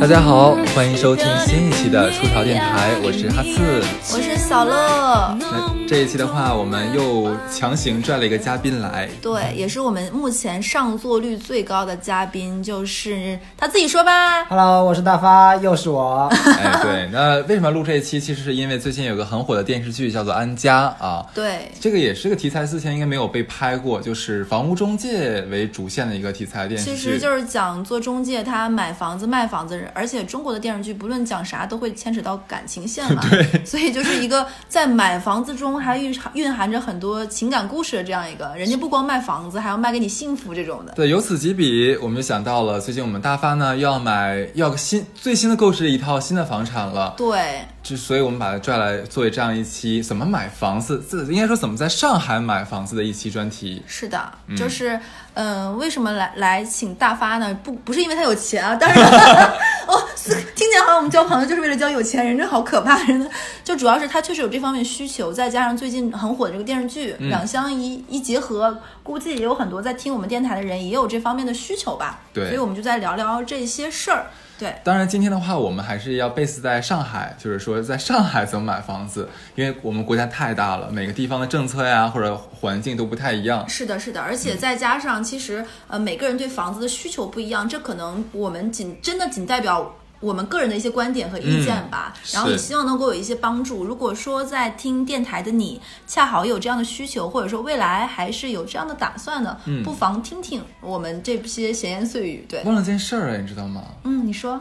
[0.00, 3.82] 大家好，欢迎收听新一期的出逃电台，我是哈刺，
[4.16, 5.77] 我是小乐。
[5.90, 14.44] 那这一期的话，我们又强行拽了一个嘉宾来，对，也是我们目前上座率最高的嘉宾，就是他自己说吧。
[14.44, 16.28] Hello，我是大发，又是我。
[16.60, 18.20] 哎，对，那为什么录这一期？
[18.20, 26.90] 其实是因为最近有个很火的电视剧叫做《安家》啊，对，这个也是个题材，之前应该没有被拍过，就是房屋中介为主线的一个题材电视剧。
[26.90, 40.92] 其实就是讲做中介，他买房子卖房子，而且中国的电视剧不论讲啥都会牵扯到感情线嘛， 对，所以就是一个在买房子中还蕴含蕴含着很多情感故事的这样一个，人家不光卖房子，还要卖给你幸福这种的。
[40.92, 53.82] 对，由此及彼，我们就想到了最近我们大发呢又要买要新最新的购置一套新的房产了，对，就所以我们把它拽来作为这样一期怎么买房子，这应该说怎么在上海买房子的一期专题。
[53.86, 55.00] 是的，就是，
[55.32, 57.58] 嗯、为什么来来请大发呢？
[57.64, 59.02] 不不是因为他有钱啊，当然，
[59.88, 63.30] 哦，是听起来好像我们交朋友就是为了交有钱人，这好可怕，真的。
[63.64, 72.20] 就主要是他确实有这方面需求，再加上最近很火的这个电视剧，嗯两相一一结合，估计也有很多在听我们电台的人也有这方面的需求吧。
[72.34, 74.26] 对所以我们就在聊聊这些事儿。
[74.58, 83.68] 对，当然，今天的话，我们还是要 base 在上海，就是说在上海怎么买房子，因为我们国家太大了，每个地方的政策呀或者环境都不太一样。
[83.68, 92.12] 是的，是的，而且再加上，其实呃，每个人对房子的需求不一样，这可能我们仅真的仅代表我们个人的一些观点和意见吧。
[92.14, 93.84] 嗯然后也希望能够有一些帮助。
[93.84, 102.44] 如果说在听电台的你恰好有这样的需求，或者说未来还是有这样的打算的，嗯不妨听听我们这些闲言碎语。
[102.48, 103.82] 对，忘了件事儿，你知道吗？
[104.04, 104.60] 嗯，你说。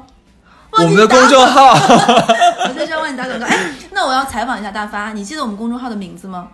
[0.69, 3.45] 我们的公众号， 我在这儿帮你打广告。
[3.45, 6.50] 哎，那我要采访一下大发，你记得我们公众号的名字吗？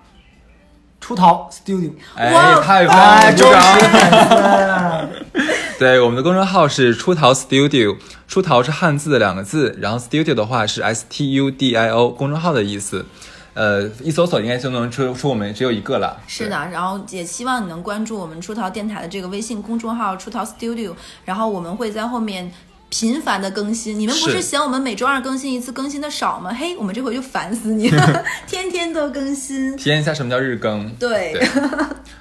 [1.04, 5.10] 出逃 Studio，哎，太棒哎，了，忠鼓掌。
[5.78, 13.06] 对，我们的公众号是出逃 Studio，出逃是汉字的两个字，然后 Studio 的话是 S T U D I O，公众号的意思。
[13.54, 16.18] 呃，一搜索应该就能出出我们只有一个了。
[16.26, 20.94] 是的，然后也希望你能关注我们出逃电台的这个微信公众号“出逃 Studio”，
[21.26, 22.50] 然后我们会在后面
[22.94, 24.00] 频繁的更新。
[24.00, 26.54] 你们不是是嫌我们每周二更新一次更新的少吗？
[26.54, 29.76] 嘿，我们这回就烦死你了， 天天都更新。
[29.76, 30.88] 体验一下什么叫日更。
[30.98, 31.50] 对，对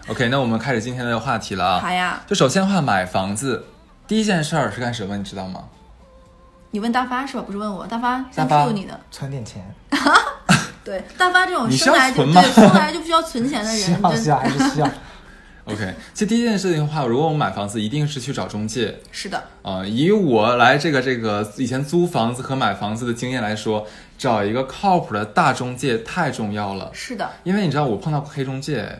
[0.08, 1.80] OK，那我们开始今天的话题了啊。
[1.80, 3.66] 好呀，就首先的话，买房子
[4.08, 5.14] 第一件事儿是干什么？
[5.18, 5.64] 你知道吗？
[6.70, 7.42] 你问大发是吧？
[7.46, 8.98] 不是问我，大发先大发 Q 你的。
[9.10, 9.62] 存点钱，
[10.82, 14.90] 对，大发这种生来就对生来就不需要存钱的需人，真 要需要还是需要。
[15.64, 18.98] OK，其实第一件事情的话，如果我们买房子，一定是去找中介。
[19.12, 23.86] 是的，啊、以我来这个这个以前租房子和买房子的经验来说，
[24.18, 26.90] 找一个靠谱的大中介太重要了。
[26.92, 27.30] 是的。
[27.44, 28.98] 因为你知道我碰到过黑中介，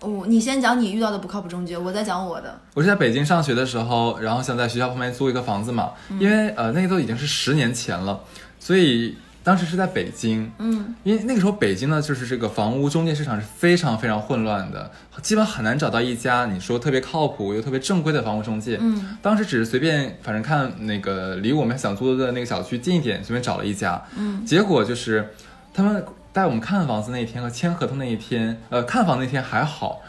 [0.00, 2.60] 我、你先讲你遇到的不靠谱中介，我再讲我的。
[2.74, 8.20] 我是在北京上学的时候，然后想在学校旁边租一个房子嘛，因为呃那个都已经是十年前了，
[8.60, 14.90] 所以当时是在北京，嗯，因为那个时候北京呢，就是这个房屋中介市场是非常非常混乱的，
[15.22, 18.76] 基本很难找到一家你说特别靠谱又特别正规的房屋中介。
[18.80, 24.02] 嗯，当时只是随便，反正看那个离我们想租的那个小区近一点，随便找了一家。
[24.16, 25.32] 嗯，结果就是
[25.72, 30.02] 他们带我们看房子那一天和签合同那一天，呃，看房那天还好，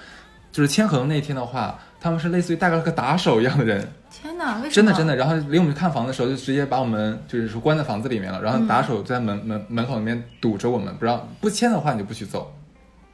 [0.51, 3.87] 就是签合同那一天的话，他们是类似于带了个打手一样的人，
[4.21, 4.71] 天哪，为什么？
[4.71, 5.15] 真的真的。
[5.15, 12.53] 然后领我们去看房的时候，就直接把我们就是说关在房子里面了，然后嗯打手在门、门门口里面堵着我们，不让不签的话你就不许走。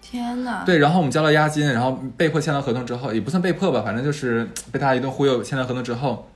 [0.02, 6.28] 天哪，对，然后我们交了押金，然后被迫签了合同之后，也不算被迫吧，反正就是被他一顿忽悠，签了合同之后，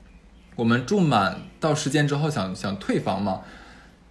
[0.56, 3.42] 我们住满到时间之后想想退房嘛，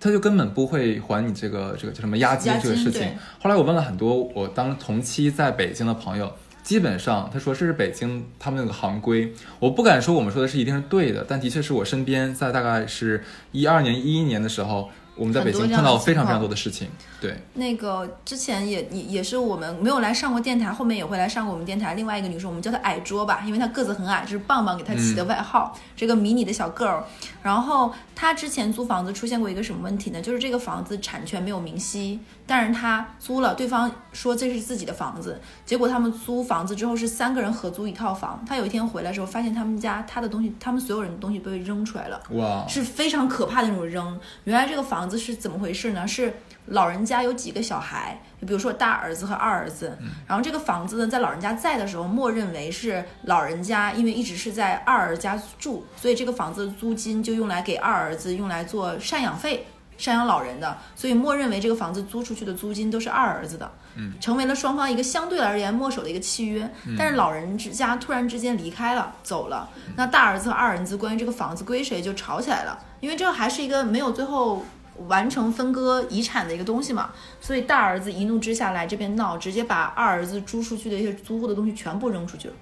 [0.01, 3.09] 他就根本不会还你这个这个叫什么押金这个事情。
[3.41, 6.33] 后来我问了很多我当同期在北京的朋友。
[6.69, 16.89] 基本上，他说这是北京他们那个行规，我不敢说我们说的是一定是对的，但的确是我身边在大概是一二年、一一年的时候，我们在北京碰到非常非常多的事情。
[17.21, 27.03] 对，那个之前也也也是我们没有来上过电台，后面也会来上过我们电台另外一个女生，我们叫她矮桌吧，因为她个子很矮，这是棒棒给她起的外号，这个迷你的小 girl。
[27.43, 30.21] 然后她之前租房子出现过一个什么问题呢？
[30.21, 42.21] 就是这个房子产权没有明晰，但是她租了，对方说这是自己的房子，结果他们租房子之后是三个人合租一套房，她有一天回来的时候发现他们家她的东西，他们所有人的东西被扔出来了。
[42.31, 44.21] 哇，是非常可怕的那种扔。
[44.45, 46.07] 原来这个房子是怎么回事呢？
[46.07, 46.33] 是
[46.67, 59.67] 老人家有几个小孩，就比如说大儿子和二儿子，然后这个房子呢，在老人家在的时候，默认为是老人家，因为一直是在二儿家住，所以这个房子的租金就用来给二儿子用来做赡养费。
[59.99, 66.71] 赡养老人的，所以默认为这个房子租出去的租金都是二儿子的，嗯，成为了双方一个相对而言墨守的一个契约。
[66.97, 74.65] 但是老人之家突然之间离开了，走了，那大儿子和二儿子关于这个房子归谁就吵起来了，因为这还是一个没有最后。
[75.07, 77.11] 完成分割遗产的一个东西嘛，
[77.41, 82.55] 所以大儿子一怒之下来这边闹，直接把二儿子租出去的一些租户的东西全部扔出去了。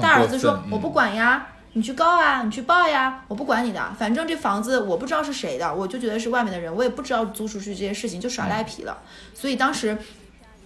[0.00, 8.98] 大儿子说过分：“我不管呀，你去告啊，你去报呀，我不管你的，反正这房子我不知道是谁的，我就觉得是外面的人，我也不知道租出去这些事情，就耍赖皮了。
[9.34, 9.98] 所以当时，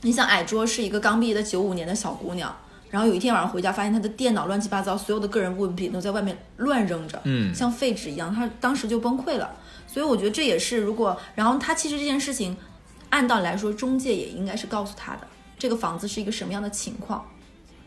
[0.02, 2.54] 你想，矮桌是一个刚毕业的九五年的小姑娘，
[2.90, 9.50] 然后有一天晚上回家，发现她的电脑乱七八糟，所有的个人物品都在外面乱扔着，嗯像废纸一样，她当时就崩溃了。
[9.96, 12.54] 所以我觉得这也是，如果然后他其实这件事情，
[13.08, 15.26] 按道理来说，中介也应该是告诉他的，
[15.58, 17.26] 这个房子是一个什么样的情况。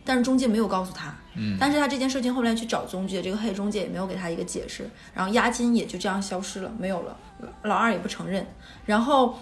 [0.03, 7.15] 但是中介没有告诉他，嗯但是他这件事情后来去找中介，这个黑中介也没有给他一个解释，然后押金也就这样消失了，没有了，
[7.61, 8.43] 老二也不承认，
[8.87, 9.37] 然后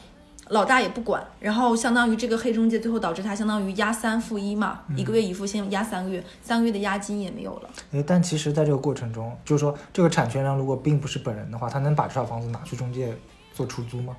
[0.49, 7.69] 老大也不管，然后相当于这个黑中介最后导致他相当于押三付一嘛，一个月一付，先押三个月，三个月的押金也没有了。
[7.91, 13.13] 诶，但其实在这个过程中，就是说这个产权人如果并不是本人的话，他能把这套房子拿去中介
[13.53, 14.15] 做出租吗？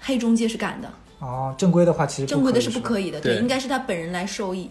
[0.00, 4.70] 黑中介是敢的，哦，正规的话其实正规的是不可以的，对应该是他本人来受益。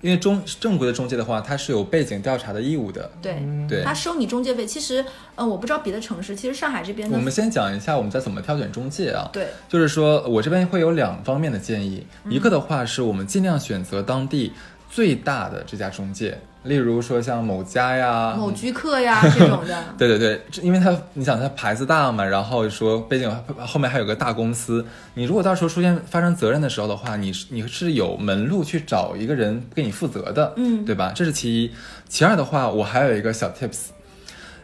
[0.00, 3.10] 因为中正规的中介的话，他是有背景调查的义务的。
[3.20, 5.04] 对，嗯对他收你中介费，其实，
[5.34, 9.28] 嗯、我不知道别的城市，其实上海这边的我，们先讲一下我们在怎么挑选中介啊。
[9.32, 14.52] 对，就是说我这边会有两方面的建议，嗯一个的话是我们尽量选择当地
[14.90, 30.84] 最大的这家中介，例如说像某家呀、某居客呀 这种的，对对对，因为它你想它牌子大嘛，然后说背景后面还有个大公司，你如果到时候出现发生责任的时候的话，你是你是有门路去找一个人给你负责的，嗯。
[30.84, 31.12] 对吧？
[31.14, 31.70] 这是其一。
[32.08, 33.88] 其二的话，我还有一个小 tips，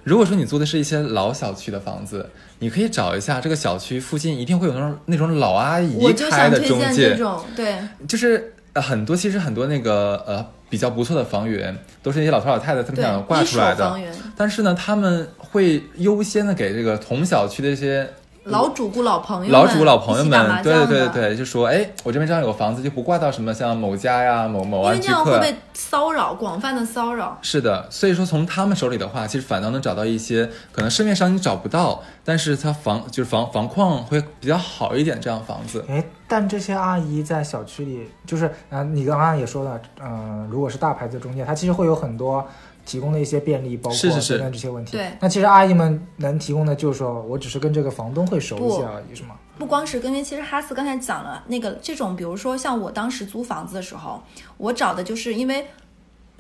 [0.03, 7.11] 如果说你租的是一些老小区的房子，你可以找一下这个小区附近一定会有那种那种老阿姨开的中介。
[7.11, 7.77] 这，种，对，
[8.09, 13.97] 就是呃很多其实很多那个呃比较不错的房源都是一些老头老太太他们对想挂出来的
[14.37, 18.09] 但是呢，他们会优先的给这个同小区的一些
[18.45, 25.13] 老主顾老朋友，老主顾老朋友们，对对对对，就说哎，我这边正好有个房子，就不挂到什么像某家呀、某某因为安居客。
[25.13, 27.39] 这样会被骚扰，广泛的骚扰。
[27.41, 35.85] 是的，所以说从他们手里的话，其实反倒能找到一些可能市面上你找不到，但是它房就是房房况会比较好一点这样房子。
[35.89, 42.47] 哎，但这些阿姨在小区里，就是啊、呃你刚刚也说了，嗯、如果是大牌子中介，它其实会有很多
[42.85, 44.93] 提供的一些便利，包括等等这些问题。
[44.93, 49.37] 对那其实阿姨们能提供的就是说我只是跟这个房东会熟一些而已，是吗？
[49.59, 54.23] 不光是跟，因为其实哈斯刚才讲了那个这种，比如说像我当时租房子的时候，
[54.57, 55.65] 我找的就是因为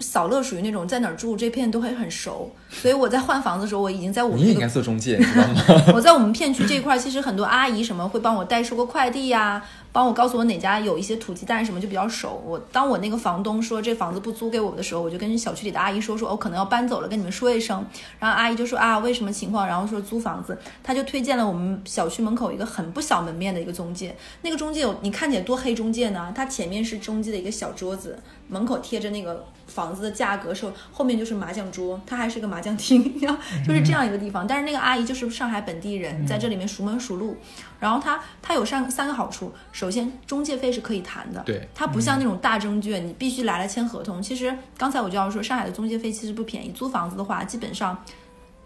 [0.00, 5.84] 扫乐属于那种在哪儿住这片都会很熟， 所以我在换房子的时候，我已经在我们你也应这个该做中介，你知道吗？
[5.94, 9.64] 我在我们片区这一块，其实很多阿姨什么会帮我代收个快递呀、
[9.94, 12.42] 帮我告诉我哪家有一些土鸡蛋什么就比较熟。
[12.44, 17.86] 我当我那个房东说这房子不租给我的时候，我就跟小区里的阿姨说说，我、哦、可能要搬走了，跟你们说一声。
[18.18, 19.64] 然后阿姨就说啊，为什么情况？
[19.64, 24.16] 然后说租房子，他就推荐了我们小区门口一个很不小门面的一个中介。
[24.42, 26.32] 那个中介你看起来多黑中介呢？
[26.34, 28.18] 他前面是中介的一个小桌子，
[28.48, 33.00] 门口贴着那个房子的价格，是后面就是麻将桌，它还是个麻将厅，
[33.64, 34.44] 就是这样一个地方。
[34.44, 37.36] 但是那个阿姨就是上海本地人，在这里面熟门熟路。
[37.84, 44.22] 然后它它有三三个好处，首先中介费是可以谈的，对，它不像那种大证券，你必须来了签合同。
[44.22, 48.02] 其实刚才我就要说，上海的中介费其实不便宜，租房子的话，基本上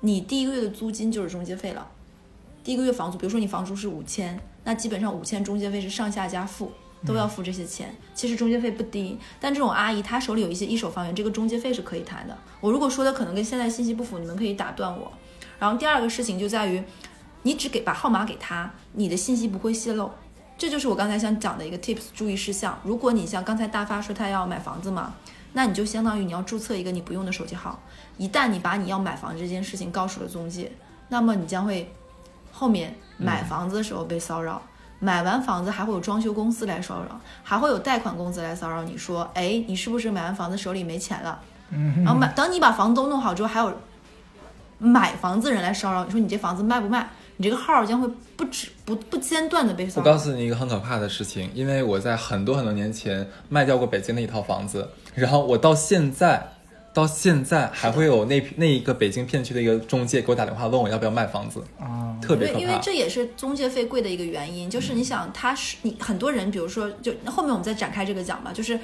[0.02, 1.85] 你第一个月的租金就是中介费了。
[2.62, 6.71] 第一个月房租，比如说你房租是五千，那基本上五千中介费是上下家付。
[7.07, 12.37] 都要付这些钱，其实中介费不低，但这种阿姨她手里有一些一手房源，这个中介费是可以谈的。
[12.61, 15.12] 我如果说的可能跟现在信息不符，你们可以打断我。
[15.61, 16.83] 然后第二个事情就在于，
[17.42, 20.11] 你只给把号码给他，你的信息不会泄露，
[20.57, 22.78] 这就是我刚才想讲的一个 tips 注意事项。
[22.85, 25.14] 如果你像刚才大发说他要买房子嘛，
[25.52, 27.80] 那你就相当于你要注册一个你不用的手机号，
[28.16, 30.73] 一旦你把你要买房这件事情告诉了中介，
[31.09, 31.92] 那么你将会
[32.52, 34.61] 后面买房子的时候被骚扰。
[35.00, 41.40] 买完房子还会有装修公司来骚扰，还会有贷款公司来骚扰你说，哎，你是不是买完房子手里没钱了？
[41.71, 43.73] 嗯，然后买，等你把房子都弄好之后，还有
[44.78, 47.09] 买房子人来骚扰你说你这房子卖不卖？
[47.38, 50.07] 你这个号将会不止不不间断的被骚扰。
[50.07, 56.47] 我告诉你一个很可怕的事情，因为我在很多很多年前卖掉过北京的一套房子，然后我到现在。
[56.95, 62.59] 到现在还会有那那一个北京片区的一个中介给我打电话问我要不要卖房子，啊、特别可怕。
[62.59, 68.80] 因为因为这也是中介费贵的一个原因，就是你想他是你很多人，比如说就后面我们再展开这个讲吧，就是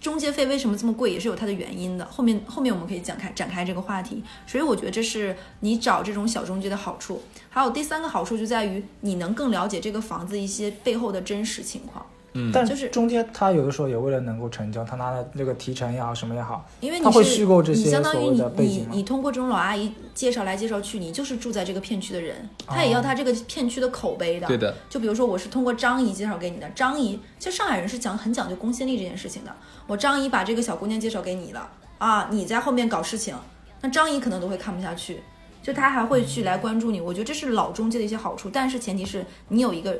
[0.00, 2.04] 中介费为什么这么贵，也是有它的原因的。
[2.06, 4.22] 后面后面我们可以讲开展开这个话题。
[4.46, 7.22] 所以我觉得这是你找这种小中介的好处。
[7.50, 24.46] 还有第三个好处就在于你能更了解这个房子一些背后的真实情况，嗯，但就是中间他有的时候也为了能够成交，他拿的这个提成也好，什么也好，因为你他会是虚构这些你相当于所谓你的背景你你通过这种老阿姨介绍来介绍去，你就是住在这个片区的人，他也要他这个片区的口碑的。
[24.46, 26.68] 对的，就比如说，我是通过张姨介绍给你的。
[26.70, 29.54] 张姨，其实上海人是讲很讲究公信力这件事情的。
[29.86, 31.68] 我张姨把这个小姑娘介绍给你了
[31.98, 33.34] 啊，你在后面搞事情，
[33.80, 35.22] 那张姨可能都会看不下去，
[35.62, 37.00] 就她还会去来关注你。
[37.00, 39.98] 我觉得这是老中介的一些好处，但是前提是你有一个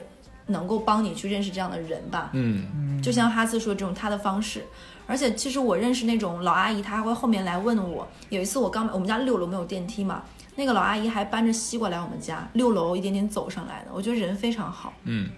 [0.51, 2.31] 能够帮你去认识这样的人吧。
[2.33, 4.65] 嗯，就像哈斯说这种他的方式，
[5.07, 8.07] 而且其实我认识那种老阿姨，她还会后面来问我。
[8.29, 10.23] 有一次我刚我们家六楼没有电梯嘛，
[10.57, 14.93] 那个老阿姨还搬着西瓜来我们家六楼一点点走上来的，我觉得人非常好。
[15.05, 15.31] 嗯，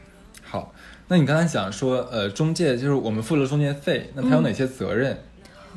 [0.43, 0.73] 好。
[1.09, 5.19] 那你刚才讲说，呃，中介就是我们付了中介费，那他有哪些责任？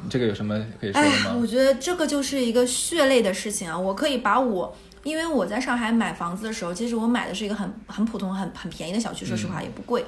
[0.09, 1.47] 这个有什么可以说的吗，我？
[1.47, 3.77] 觉得这个就是一个血泪的事情啊！
[3.77, 10.03] 我可以把我，因为我在上海买房子的时候，其实我买的是一个很很普通、很很便宜的小区，说实话也不贵。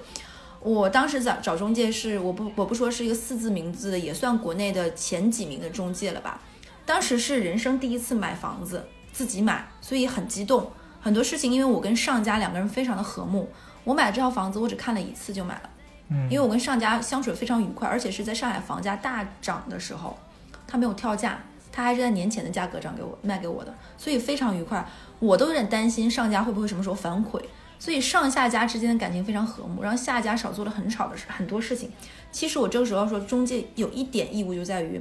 [0.60, 6.42] 我当时找找中介是，我不我不说是一个四字名字的，也算国内的前几名的中介了吧。
[6.84, 10.72] 当时是人生第一次买房子，自己买，所以很激动。
[11.00, 13.48] 很多事情，因为我跟上家两个人非常的和睦，
[13.84, 15.70] 我买这套房子我只看了一次就买了。
[16.10, 20.18] 嗯因为我跟上家相处非常愉快，而且是在上海房价大涨的时候，
[20.66, 21.40] 他没有跳价，
[21.78, 24.84] 他还是在年前的价格涨给我卖给我的，所以非常愉快。
[25.20, 27.40] 我都有点担心上家会不会什么时候反悔，
[27.78, 31.92] 所以上下家之间的感情非常和睦，让下家少做了很少的事很多事情。
[32.32, 35.00] 其实我这个时候要说，中介有一点义务就在于，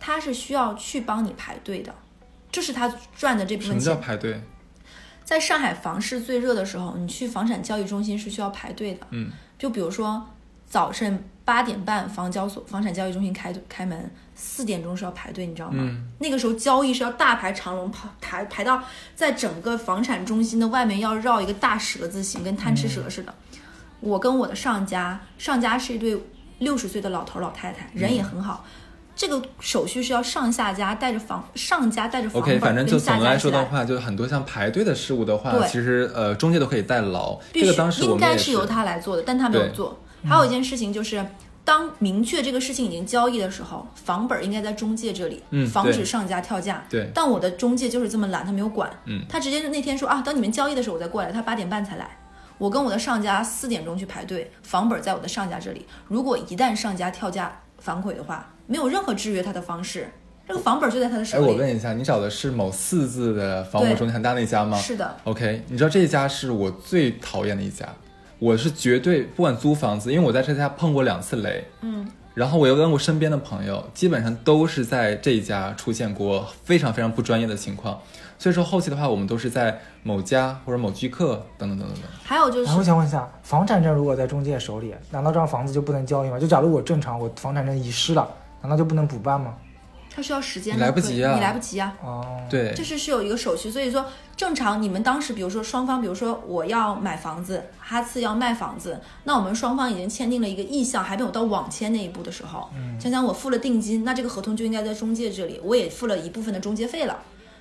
[0.00, 1.94] 他是需要去帮你排队的，
[2.50, 4.00] 这是他赚的这部分钱什么叫。
[4.02, 4.40] 排队？
[5.22, 9.06] 在上海房市最热的时候，你去房产交易中心是需要排队的。
[9.10, 10.26] 嗯，就比如说
[10.68, 15.76] 早晨八点半，房交所房产交易中心开开门，四点钟是要排队，你知道吗？
[15.78, 18.82] 嗯那个时候交易是要大排长龙，排排排到
[19.14, 23.32] 在整个房产中心的外面要绕一个大蛇字形，跟贪吃蛇似的。
[24.00, 26.20] 我跟我的上家，上家是一对
[26.58, 28.64] 六十岁的老头老太太，人也很好。
[29.14, 37.38] 这个手续是要上下家带着房上家带着房 OK，本反正就下总的来说的话，就很多像排队的事物的话，其实呃中介都可以代劳。
[37.54, 39.98] 这个当时我应该是由他来做的，但他没有做。
[40.28, 41.24] 还有一件事情就是，
[41.64, 46.84] 当明确这个事情已经交易的时候，房本应该在中介这里，嗯防止上家跳价。
[46.88, 52.08] 对但我的中介就是这么懒，他没有管，嗯他直接就那天说啊，等你们交易的时候我再过来，他八点半才来。
[52.58, 55.84] 我跟我的上家四点钟去排队，房本在我的上家这里。
[56.08, 60.08] 如果一旦上家跳价反悔的话，没有任何制约他的方式，
[60.48, 61.44] 这个房本就在他的哎，手里。
[61.44, 64.78] 哎我问一下，你找的是某四字的房屋对中介很大那家吗？
[64.78, 67.86] 是的，OK，你知道这一家是我最讨厌的一家，
[68.38, 77.98] 我是绝对不管租房子，因为我在这家碰过两次雷，嗯，然后我又问过身边的朋友，基本上都是在这一家出现过非常非常不专业的情况，
[78.38, 82.04] 所以说后期的话，我们都是在某家或者某居客等等等等等。
[82.22, 86.38] 还有就是我想问一下，房产证如果在中介手里，难道这样房子就不能交易吗？
[86.38, 88.28] 就假如我正常，我房产证遗失了，
[88.60, 89.54] 难道就不能补办吗？
[90.16, 91.94] 他需要时间，来不及啊你来不及啊。
[92.02, 107.18] 哦，对，就是是有一个手续，所以说正常你们当时，比如说双方，比如说我要买房子，哈次要卖房子，那我们双方已经签订了一个意向，还没有到网签那一步的时候，想想我付了定金，那这个合同就应该在中介这里，我也付了一部分的中介费了。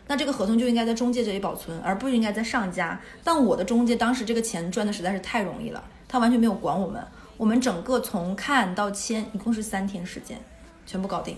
[0.08, 2.98] 那这个合同就应该在中介这里保存，而不应该在上家。
[3.24, 7.04] 但我的中介当时这个钱赚的实在是太容易了，他完全没有管我们。
[7.38, 10.40] 我们整个从看到签一共是三天时间，
[10.86, 11.36] 全部搞定，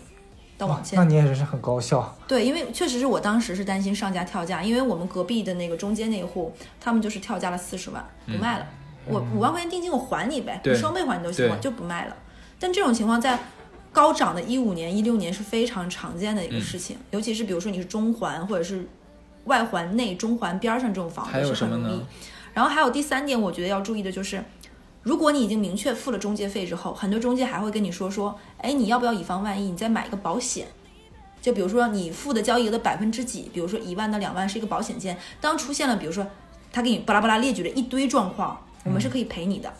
[0.57, 1.05] 到网签那。
[1.05, 2.17] 你也是很高效。
[2.27, 8.65] 对，因为确实是我当时是担心上家跳价，因为我们隔壁的那个中间那一户，他们就是跳价了四十万，不卖了。
[9.05, 12.15] 我五万块钱定金我还你呗，双倍还你都行，我就不卖了。
[12.59, 13.39] 但这种情况在
[13.93, 18.85] 高涨的一五年、一六年是非常常见的嗯一个事情，尤其是比如说你是中环或者是
[19.45, 22.07] 外环内、中环边儿上这种房还有子是很容易什么呢。
[22.53, 24.43] 然后还有第三点，我觉得要注意的就是，
[25.07, 30.67] 如果你已经明确付了中介费之后，很多中介还会跟你说说，哎，你要不要以防万一，你再买一个保险？
[31.41, 36.27] 就比如说你付的交易额的百分之几，比如说一万到两万是一个保险金，当出现了比如说
[36.73, 39.71] 他给你巴拉巴拉列举了一堆状况，我们是可以赔你的，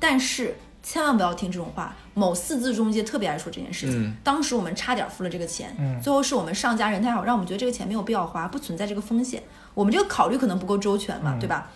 [0.00, 1.94] 但是千万不要听这种话。
[2.14, 9.40] 某四字中介特别爱说这件事情，嗯当时我们差点付了这个钱，嗯最后是我们上家人太好，让我们觉得这个钱没有必要花，不存在这个风险。
[9.74, 11.70] 我们这个考虑可能不够周全嘛，嗯对吧？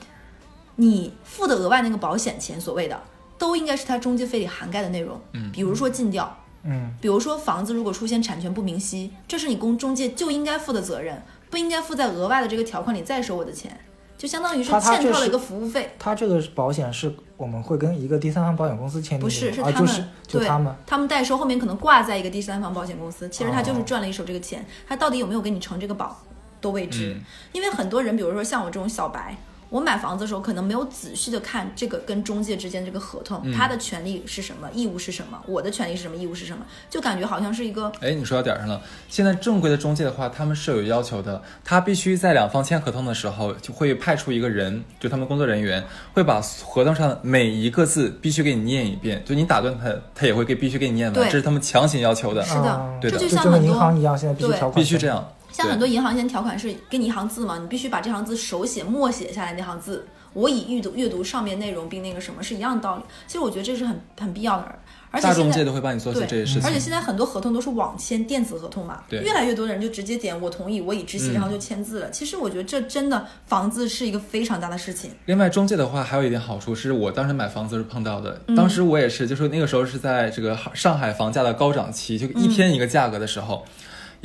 [0.77, 3.01] 你付的额外那个保险钱，所谓的
[3.37, 13.79] 都应该是它中介费里涵盖的内容，嗯比如说尽调，嗯，比如说房子如果出现产权不明晰，这是你公中介就应该负的责任，不应该附在额外的这个条款里再收我的钱。
[14.19, 15.95] 就相当于是欠套了一个服务费。
[15.99, 20.75] 他这个保险是我们会跟一个第三方保险公司签订，不是，是啊，他们，就是就对他们。
[20.87, 26.17] 他们代收后面可能挂在一个第三方保险公司，其实他就是哦赚了一手这个钱，他到底有没有给你承这个保
[26.63, 27.13] 都未知。
[27.13, 27.21] 嗯
[27.53, 29.37] 因为很多人，比如说像我这种小白，
[29.69, 38.81] 我买房子的时候可能没有仔细的看这个跟中介之间这个合同，嗯他的权利是什么，义务是什么，我的权利是什么，义务是什么，就感觉好像是一个哎，你说到点儿上了。
[39.09, 52.43] 现在正规的中介的话，他们是有要求的，他必须在两方签合同的时候，就会派出一个人，就他们工作人员会把合同上的每一个字必须给你念一遍，就你打断他，他也会给必须给你念完，这是他们强行要求的。
[52.45, 55.27] 是的啊对就像很多银行一样，现在必须条款必须这样。
[55.57, 63.03] 像很多银行现在条款是给你一行字嘛，你必须把这行字手写默写下来那行字，我已阅读阅读上面内容并那个什么是一样的道理。
[63.27, 64.65] 其实我觉得这是很很必要的，
[65.11, 66.63] 而且大现在中介都会帮你做这些事情。
[66.69, 72.11] 而且现在很多合同都是网签电子合同嘛，对越来越多的人就直接点我同意，我已知悉，嗯然后就签字了。
[72.11, 75.11] 其实我觉得这真的房子是一个非常大的事情。
[75.25, 78.39] 另外，中介的话还有一点好处，是我当时买房子是碰到的。
[78.49, 83.65] 嗯当时我也是，就是那个时候是在这个上海房价的高涨期，就一天一个价格的时候。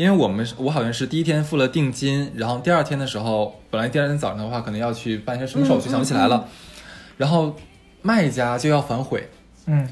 [0.01, 6.47] 因为我们我好像是第一天付了定金，然后第二天的时候，本来第二天早上的话可能要去办一些什么手续，嗯想不起来了，
[7.17, 7.55] 然后
[8.01, 9.29] 卖家就要反悔，
[9.67, 9.87] 嗯，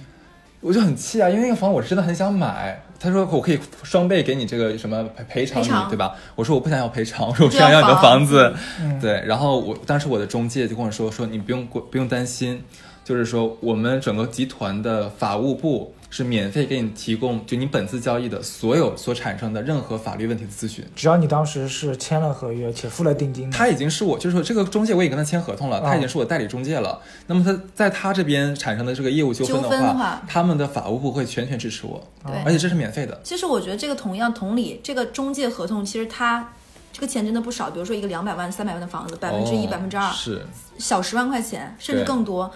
[0.61, 2.81] 我就很气啊，因为那个房我真的很想买。
[2.99, 6.15] 他说我可以双倍给你这个什么赔赔偿你，偿对吧？
[6.35, 8.51] 我说我不想要赔偿， 我说我想要你的房房子。
[8.81, 12.61] 嗯对，然后我当时我的中介就跟我说说你不用过不用担心，
[13.05, 20.83] 就是说我们整个集团的法务部是免费给你提供就你本次交易的所有所产生的任何法律问题的咨询。
[20.95, 26.99] 只要你当时是签了合约且付了定金，他已经是我，就是说这个中介我已经跟他签合同了，他已经是我代理中介了。
[27.27, 33.19] 那么他在他这边产生的这个业务纠纷的话话，他们的法务部会全权支持我，对而且这是免费的。
[33.23, 36.51] 其实我觉得这个同样同理，这个中介合同其实他
[36.91, 37.69] 这个钱真的不少。
[37.69, 40.43] 比如说一个两百万、三百万的房子，百分之一、哦百分之二，是
[40.79, 42.51] 小十万块钱甚至更多，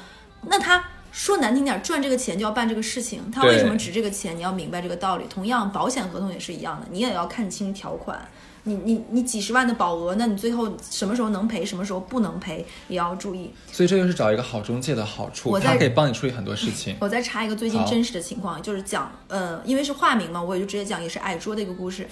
[0.48, 0.84] 那他。
[1.14, 4.36] 说难听点，赚这个钱就要办这个事情，他为什么值这个钱？
[4.36, 5.26] 你要明白这个道理。
[5.30, 8.28] 同样，保险合同也是一样的，你也要看清条款。
[8.66, 13.54] 你你你几十万的保额，那你最后什么时候能赔，什么时候不能赔，也要注意。
[13.72, 16.96] 所以这就是找一个好中介的好处，他可以帮你处理很多事情。
[17.02, 22.08] 我再插一个最近真实的情况，就是讲，呃，因为是化名嘛，我也就直接讲，也是矮桌的一个故事。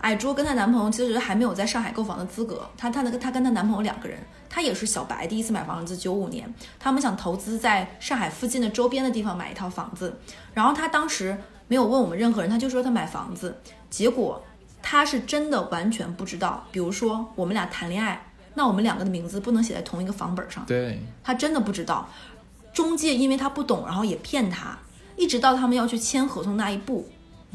[0.00, 10.18] 矮猪跟她男朋友其实还没有在上海购房的资格，她她那个她跟她男朋友两个人，她也是小白，第一次买房子，九五年，他们想投资在上海附近的周边的地方买一套房子，
[10.54, 11.36] 然后她当时
[11.68, 13.56] 没有问我们任何人，她就说她买房子，
[13.90, 14.42] 结果
[14.82, 22.08] 她是真的完全不知道，比如说我们俩谈恋爱，那我们两个的名字不能写在同一个房本上，对，她真的不知道，
[22.72, 24.78] 中介因为她不懂，然后也骗她，
[25.16, 27.08] 一直到他们要去签合同那一步，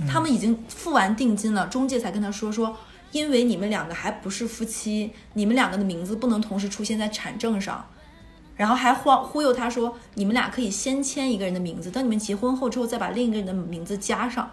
[0.08, 2.76] 他们已经付完定金了，中介才跟他说说，
[3.12, 7.86] 因为你们两个还不是夫妻，你们两个的名字不能同时出现在产证上。
[8.58, 14.52] 然后还忽忽悠他说，你们俩可以先签一个人的名字，等你们结婚后之后再把另一个人的名字加上。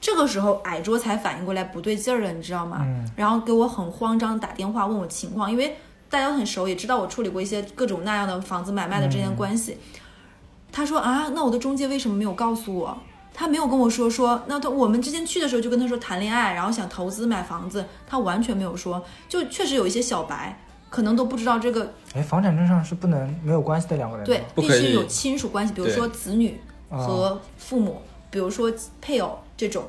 [0.00, 2.78] 这个时候，矮桌才反应过来不对劲儿了，你知道吗？
[2.82, 5.76] 嗯然后给我很慌张打电话问我情况，因为
[6.08, 9.76] 大家都很熟，也知道我处理过一些各种那样的房子买卖的之间关系。
[10.72, 12.98] 他说啊，那我的中介为什么没有告诉我？
[13.40, 19.02] 他没有跟我说说，那他我们之前去的时候就跟他说谈恋爱，然后想投资买房子，他完全没有说。
[19.30, 29.84] 就确实有一些小白可能都不知道这个，哎，房产证上是不能没有关系的两个人对，必须有亲属关系，比如说子女哦和父母，比如说配偶这种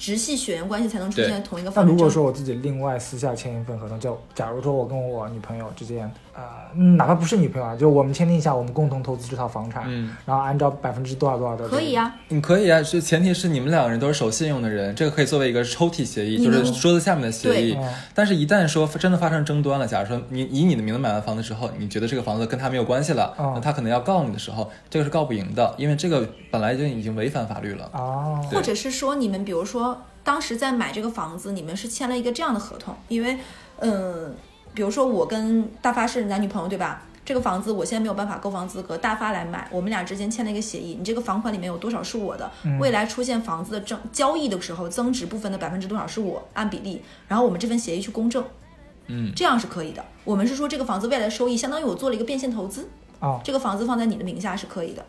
[0.00, 2.08] 直系血缘关系才能出现同一个那如果。
[2.08, 6.42] 说我自己另外私下签一份合同，就假如说我跟我女朋友之间，呃，
[6.74, 17.76] 嗯哪怕不是女朋友啊，就我们签订一下，我们共同投资这套房产，嗯，然后按照百分之多少多少的，可以啊、你可以啊，是前提是你们两个人都是守信用的人，这个可以作为一个抽屉协议，就是桌子下面的协议。
[18.14, 27.88] 但是，一旦说真的发生争端了，假如说你以你的名字买完房子之后，你觉得这个房子跟他没有关系了，哦那他可能要告你的时候，这个是告不赢的，因为这个本来就已经违反法律了。
[27.92, 29.89] 哦，或者是说你们比如说
[30.22, 33.38] 当时在买这个房子，你们是签了一个这样的合同，因为，
[33.78, 34.34] 嗯，
[34.74, 37.02] 比如说我跟大发是男女朋友对吧？
[37.22, 48.44] 这个房子我现在没有办法购房资格，大发来买，我们俩之间签了一个协议，你这个房款里面有多少是我的，未来出现房子的增交易的时候，增值部分的百分之多少是我按比例，然后我们这份协议去公证，
[49.06, 50.04] 嗯，这样是可以的。
[50.24, 52.88] 我们是说这个房子未来的收益相当于我做了一个变现投资，
[53.20, 55.04] 哦，这个房子放在你的名下是可以的，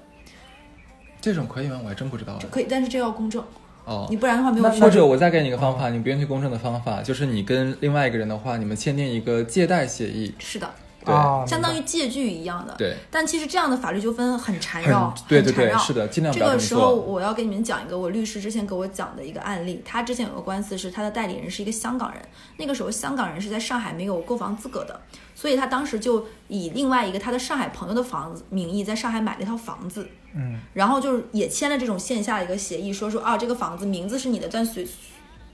[1.19, 1.79] 这种可以吗？
[1.83, 2.37] 我还真不知道。
[2.51, 3.43] 可以，但是这要公证，
[3.85, 10.33] 哦你，不然的话没有或者我再给你一个方法，你不用去公证的方法，就是你跟另外一个人的话，你们签订一个借贷协议。
[10.37, 10.69] 是的，
[11.03, 12.75] 对啊，相当于借据一样的。
[12.77, 15.79] 对，但其实这样的法律纠纷很缠绕，对对对，很缠绕。
[15.79, 19.81] 是的，尽量这个时候，我要给你们讲一个我律师之前给我讲的一个案例。
[19.83, 22.21] 他之前有个官司是他的代理人是一个香港人，
[22.57, 25.01] 那个时候香港人是在上海没有购房资格的，
[25.33, 34.87] 所以他当时就以另外一个他的上海朋友的房子名义在上海买了一套房子，嗯，然后就是也签了这种线下的一个协议，说说啊这个房子名字是你的，但随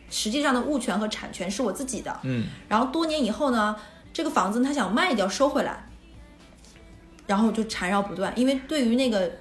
[0.09, 2.19] 实际上的物权和产权是我自己的。
[2.23, 3.75] 嗯，然后多年以后呢，
[4.13, 5.85] 这个房子他想卖掉收回来，
[7.25, 9.31] 然后就缠绕不断，因为对于那个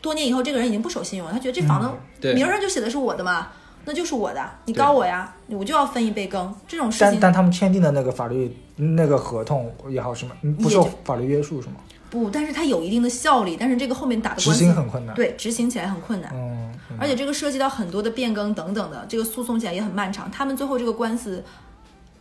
[0.00, 3.48] 多年以后这个人已经不守信用了，他觉得这房子名儿上就写的是我的嘛，
[3.84, 11.76] 那就是我的，你告我呀，我就要分一杯羹，这种事情但但他们签订的那个法律那个合同也好什么，嗯不受法律约束是吗？
[12.08, 16.30] 不，但是它有一定的效力，但是这个后面打的执官司行很困难。，对执行起来很困难。
[16.34, 20.30] 嗯，嗯而且这个涉及到很多的变更等等的，这个诉讼起来也很漫长。
[20.30, 21.42] 他们最后这个官司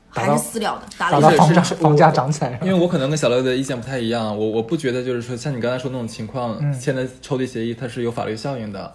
[0.10, 8.94] 还是私了的，打打了房价房价涨起来因为我可能跟小乐的意见不太一样，我我不觉得就是说像你刚才说那种情况，嗯签的抽屉协议它是有法律效应的，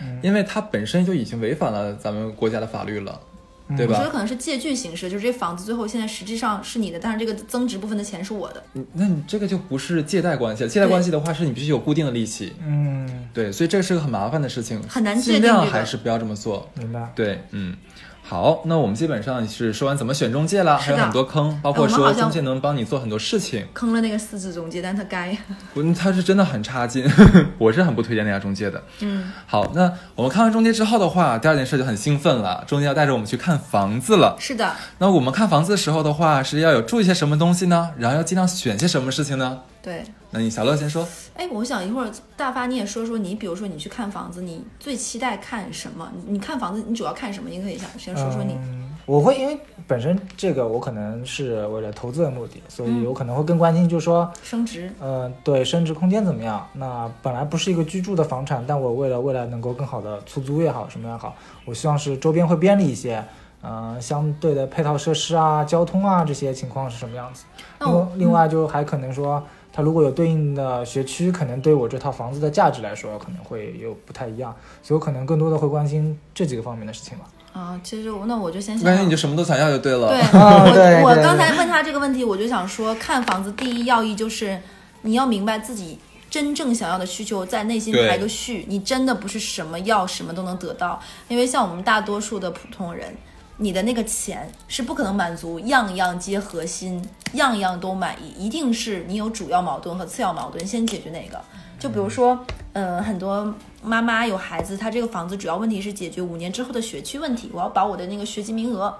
[0.00, 3.31] 嗯因为它本身就已经违反了咱们国家的法律了，嗯
[3.76, 3.94] 对吧？
[3.94, 8.62] 我觉得可能是借据形式，就是这房子最后现在实际上是你的，但是这个增值部分的钱是我的。
[8.72, 16.68] 你那你这个就不是借贷关系了，借贷关系的话是你必须有固定的利息，嗯，对，所以这个是个很麻烦的事情，很难界尽量定还是不要这么做。
[16.74, 17.10] 明白。
[17.14, 17.76] 对，嗯，
[18.24, 25.36] 好，那我们基本上是说完怎么选中介了，还有很多坑，包括说中介能帮你做很多事情，坑了那个四字中介，但他该，
[25.74, 27.04] 不， 他是真的很差劲，
[27.58, 28.82] 我是很不推荐那家中介的。
[29.00, 34.36] 嗯，好，那我们看完中介之后的话，第二件事就很兴奋了，中介要带着我们去看房子了。
[34.38, 37.90] 是的，那我们看房子的时候的话，是要有注意些什么东西呢？
[37.98, 39.58] 然后要尽量选些什么事情呢？
[39.82, 40.04] 对。
[40.30, 41.06] 那你小乐先说。
[41.34, 46.10] 哎，我想一会儿大发你也说说你，比如说你去看房子，你最期待看什么？
[46.14, 47.50] 你你看房子，你主要看什么？
[47.50, 48.54] 你可以想先说说你。
[48.54, 56.66] 嗯，我会因为本身这个我可能是为了投资的目的，所以嗯我可能会更关心，就是说，升值，呃，对升值空间怎么样？
[56.74, 63.22] 那本来不是一个居住的房产，但我为了未来能够更好的出租也好，什么也好，我希望是周边会便利一些。
[63.64, 67.44] 嗯、相对的配套设施啊、交通啊这些情况是什么样子？
[67.78, 69.40] 另那我另外就还可能说，
[69.72, 77.24] 它如果有对应的学区，可能对我这套房子的价值来说可能会有不太一样，所以我可能更多的会关心这几个方面的事情吧。
[77.54, 80.08] 啊，其实我那我就先想我感觉你就什么都想要就对了。
[80.08, 84.60] 对，哦对我我刚才问他这个问题，我就想说，看房子第一要义就是
[85.02, 85.98] 你要明白自己
[86.30, 88.64] 真正想要的需求，在内心排个序。
[88.68, 93.14] 你真的不是什么要什么都能得到，因为像我们大多数的普通人，
[93.62, 97.00] 你的那个钱是不可能满足样样皆核心，
[97.34, 101.40] 样样都满意，一定是你有主要矛盾和次要矛盾，先解决哪个。
[101.78, 108.92] 就比如说，嗯、很多妈妈有孩子，她这个房子主要问题是解决五年之后的学区问题，我要把我的那个学籍名额。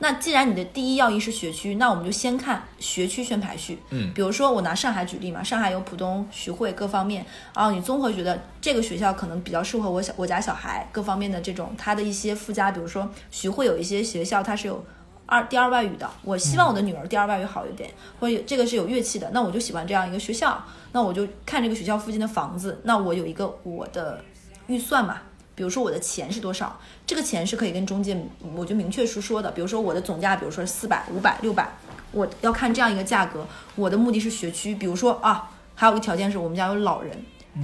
[0.00, 3.78] 那既然你的第一要义是学区，那我们就先看学区选排序。
[3.90, 14.84] 嗯比如说我拿上海举例嘛，上海有浦东、徐汇各方面，然后你综合觉得这个学校可能比较适合我小我家小孩各方面的这种它的一些附加，比如说徐汇有一些学校它是有
[15.26, 24.22] 二第二外语的，我希望我的女儿第二外语好一点，或者有这个是有乐器的，那我就喜欢这样一个学校，那我就看这个学校附近的房子，那我有一个我的
[24.68, 25.22] 预算嘛。
[25.58, 28.16] 比如说我的钱是多少，这个钱是可以跟中介
[28.54, 29.50] 我就明确说说的。
[29.50, 31.68] 比如说我的总价，比如说四百、五百、六百，
[32.12, 33.44] 我要看这样一个价格。
[33.74, 37.12] 我的目的是学区，比如说啊，还有一个条件是我们家有老人，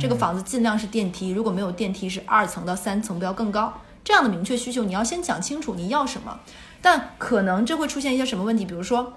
[0.01, 3.73] 这个房子尽量是电梯，如果没有电梯是二层到三层，不要更高。
[4.03, 6.41] 这样的明确需求你要先讲清楚你要什么，
[6.83, 9.13] 但可能这会出现一些什么问题，比如说。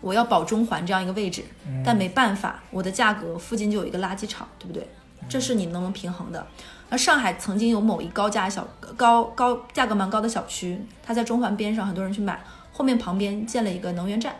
[0.00, 1.42] 我要保中环这样一个位置，
[1.84, 4.88] 但没办法，我的价格附近就有一个垃圾场，对不对？
[5.28, 6.46] 这是你能不能平衡的？
[6.90, 14.34] 那上海曾经有某一高价小高高价格蛮高的小区，它在中环边上，很多人去买，后面旁边建了一个能源站，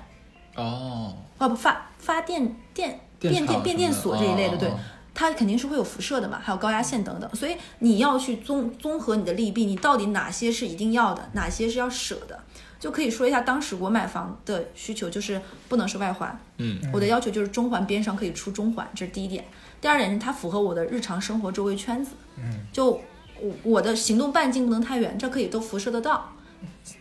[0.57, 4.81] 哦，啊不发发电电电变电变电所这一类的，对哦哦哦，
[5.13, 12.41] 它肯定是会有辐射的嘛，还有高压线等等，所以你要去综综合你的利弊，你到底哪些是一定要的，哪些是要舍的，
[12.81, 15.39] 就可以说一下当时我买房的需求就是
[15.69, 19.45] 不能是外环，嗯，我的要求就是中环边上可以出中环，这是第一点。
[19.81, 23.01] 第二点是它符合我的日常生活周围圈子，嗯，就
[23.41, 26.33] 我我的行动半径不能太远，这可以都辐射得到，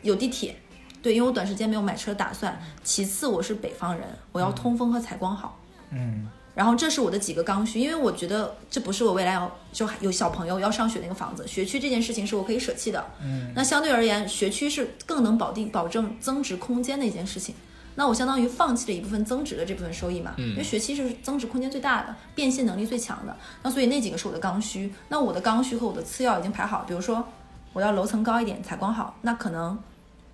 [0.01, 0.55] 有地铁，
[1.01, 2.59] 对，因为我短时间没有买车打算。
[2.83, 5.59] 其次我是北方人，我要通风和采光好。
[5.91, 13.05] 嗯然后这是我的几个刚需，因为我觉得这不是我未来要就有小朋友要上学那个房子，学区这件事情是我可以舍弃的。
[13.21, 17.53] 嗯，那相对而言，学区是更能保定保证增值空间的一件事情。
[17.99, 23.35] 那我相当于放弃了一部分增值的这部分收益嘛，嗯因为学期是增值空间最大的，变现能力最强的。
[23.63, 24.93] 那所以那几个是我的刚需。
[25.09, 27.27] 那我的刚需和我的次要已经排好，比如说
[27.73, 29.77] 我要楼层高一点，采光好，那可能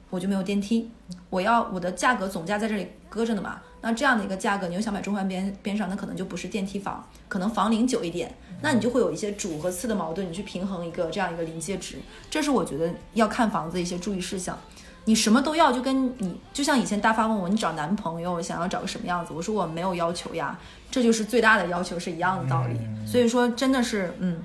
[0.09, 0.91] 我就没有电梯，
[1.29, 3.61] 我要我的价格总价在这里搁着呢嘛。
[3.79, 11.95] 那这样的一个价格，你又想买中环边边上，那可能就不是电梯房，可能房龄久一点，那你就会有一些主和次的矛盾，你去平衡一个这样一个临界值，
[12.29, 14.59] 这是我觉得要看房子一些注意事项。
[15.05, 20.57] 你什么都要，就跟你就像以前大发问我，你找男朋友想要找个什么样子，我说我没有要求呀，
[20.89, 22.79] 这就是最大的要求是一样的道理。
[23.05, 24.41] 所以说真的是，嗯，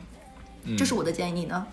[0.76, 1.66] 这是我的建议，你呢？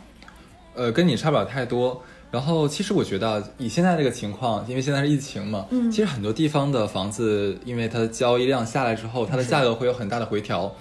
[0.75, 2.01] 呃，跟你差不了太多。
[2.31, 10.75] 然后，其实我觉得以现在这个情况，因为现在是疫情嘛，嗯其实很多地方的房子，因为它的交易量下来之后，它的价格会有很大的回调。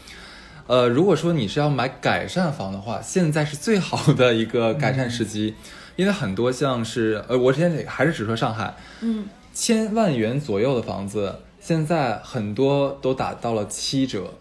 [0.67, 5.55] 呃，如果说你是要买改善房的话，现在是最好的一个改善时机，
[5.96, 14.35] 因为很多像是呃，我之前还是只说上海，嗯，千万元左右的房子，现在很多都打到了七折。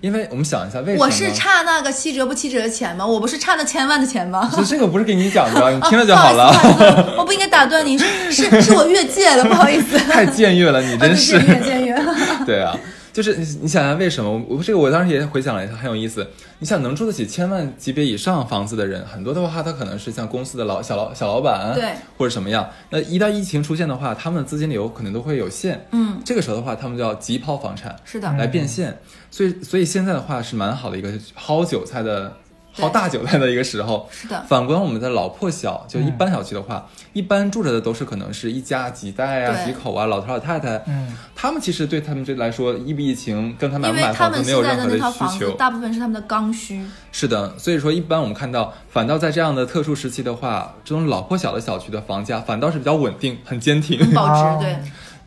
[0.00, 1.04] 因为我们想一下，为什么？
[1.04, 3.04] 我是差那个七折不七折的钱吗？
[3.04, 4.48] 我不是差那千万的钱吗？
[4.54, 6.52] 这这个不是给你讲的， 你听了就好了。
[6.52, 9.98] 不好我不应该打断你，是是是我越界了，不好意思。
[10.10, 11.34] 太僭越了，你真是。
[11.42, 12.00] 越僭越。
[12.46, 12.78] 对啊，
[13.18, 14.30] 就是你你想想为什么？
[14.30, 16.24] 我我这个我当时也回想了一下，很有意思。
[16.60, 22.70] 你想能住得起千万级别以上房子的人，很多的话，他可能是像公司的老小老小老板，对，或者什么样。
[22.90, 25.84] 那一旦疫情出现的话，他们的资金流可能都会有限。
[25.90, 28.96] 嗯，这个时候的话，他们就要急抛房产，是的，来变现。
[29.32, 32.32] 所以所以现在的话是蛮好的一个薅韭菜的。
[32.78, 45.52] 对薅大酒菜的一个时候，是的，反观我们的老破小，就一般小区的话，一般住着的都是可能是一家几代啊、几口啊、老头老太太，嗯，他们其实对他们这来说，疫不疫情跟他买不买房子没有任何的那套房需求。
[45.52, 53.98] 大部分是他们的刚需，是的，所以说一般我们看到，反倒在这样的特殊时期的话，这种老破小的小区的房价反倒是比较稳定、很坚挺。
[54.12, 54.64] 保啊值。
[54.64, 54.78] 对，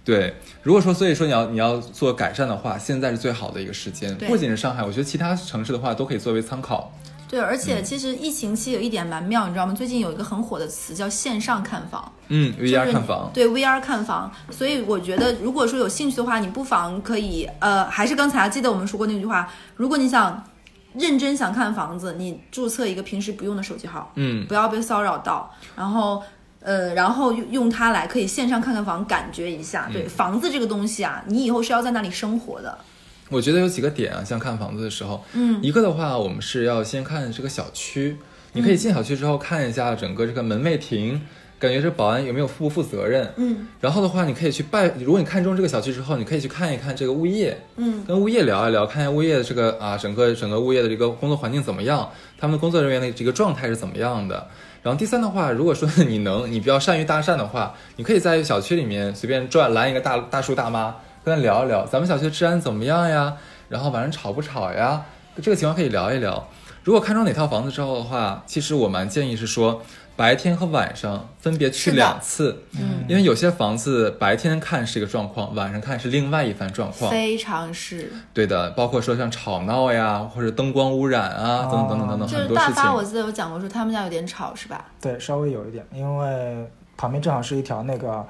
[0.04, 4.14] 对，如果说所以说你要你要做改善的话，现在是最好的一个时间。
[4.16, 6.94] 对不仅是上海，我觉得其他城市的话都可以作为参考。
[7.32, 9.74] 对，而嗯且其实疫情期有一点蛮妙，你知道吗？
[9.74, 12.12] 最近有一个很火的词叫线上看房。
[12.28, 20.44] 嗯，VR 看房，对 VR 看房，所以我觉得，如果说有兴趣的话，你不妨可以，呃，还是刚才记得我们说过那句话，如果你想
[20.94, 26.22] 认真想看房子，你注册一个平时不用的手机号，嗯，不要被骚扰到，然后。
[26.64, 29.88] 呃，然后用用它来可以线上看看房，感觉一下。
[29.90, 32.78] 嗯对，房子这个东西啊，你以后是要在那里生活的。
[33.32, 38.18] 我觉得有几个点啊，像看房子的时候，嗯，一个的话，我们是要先看这个小区，
[38.52, 41.22] 你可以进小区之后看一下整个这个门卫亭，
[41.58, 43.32] 感觉这保安有没有负不负责任。
[43.38, 54.48] 嗯然后的话，你可以去拜，如果你看中这个小区之后，你可以去看一看这个物业，嗯，跟物业聊一聊，看一下物业的这个啊，整个整个物业的这个工作环境怎么样，他们的工作人员的这个状态是怎么样的。
[54.84, 63.36] 然后第三的话，如果说你能，你比较善于搭讪的话，你可以在小区里面随便转拦一个大大叔大妈，跟他聊一聊，咱们小区的治安怎么样呀？
[63.70, 65.04] 然后晚上吵不吵呀？
[65.42, 66.48] 这个情况可以聊一聊。
[66.84, 69.82] 如果看中哪套房子之后的话，其实我蛮建议是说，
[70.16, 77.12] 白天和晚上分别去两次，嗯，因为有些房子白天看是一个状况，晚上看是另外一番状况。
[77.12, 78.12] 非常是。
[78.34, 83.04] 对的，包括说像吵闹呀，或者灯光污染啊，等等等等等等就是很多事大发，我。
[83.04, 84.86] 记得有讲过说他们家有点吵，是吧？
[85.00, 88.26] 对，稍微有一点，因为旁边正好是一条那个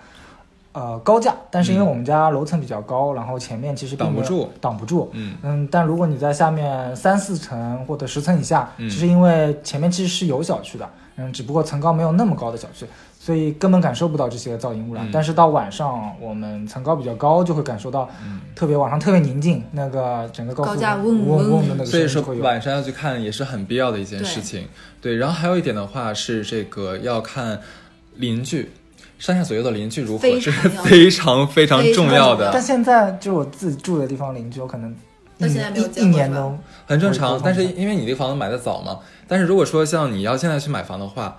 [0.74, 5.10] 呃高架，但是因为嗯我们家楼层比较高，然后前面其实挡不住，挡不住。
[5.14, 12.86] 嗯，嗯，但如果你在下面三四层或者十层以下，嗯其实因为前面其实是有小区的，嗯，只不过层高没有那么高的小区，
[13.20, 15.06] 所以根本感受不到这些噪音污染。
[15.06, 22.44] 嗯但是到晚上，我们层高比较高，就会感受到嗯特别晚上特别宁静，那个整个高架嗡嗡的那个所以说声音会有。
[22.44, 24.68] 晚上要去看也是很必要的一件事情。
[25.02, 27.60] 对，然后还有一点的话是这个要看
[28.16, 28.72] 邻居，
[29.22, 34.96] 上下左右的邻居如何，这是非常非常重要的但，现在就是我自己住的地方，邻居我可能
[35.42, 36.58] 现在没有一见过一年都
[36.88, 37.40] 很正常。
[37.44, 41.38] 但是因为你这个房子买的早嘛，但是如果说像你要现在去买房的话，